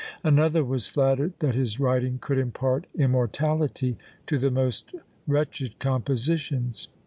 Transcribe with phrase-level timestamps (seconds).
[0.23, 4.95] Another was flattered that his writing could impart immortality to the most
[5.27, 6.87] wretched compositions!